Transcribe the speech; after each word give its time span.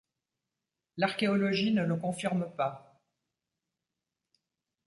L'archéologie 0.97 1.71
ne 1.71 1.83
le 1.83 1.95
confirme 1.95 2.49
pas. 2.57 2.99